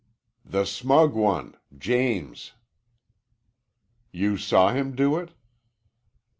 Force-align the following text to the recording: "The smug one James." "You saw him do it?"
"The 0.43 0.65
smug 0.65 1.13
one 1.13 1.57
James." 1.77 2.53
"You 4.11 4.35
saw 4.35 4.71
him 4.73 4.95
do 4.95 5.15
it?" 5.19 5.29